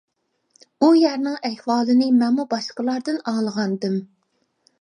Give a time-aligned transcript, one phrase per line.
[0.79, 4.01] ئۇ يەرنىڭ ئەھۋالىنى مەنمۇ باشقىلاردىن ئاڭلىغانىدىم.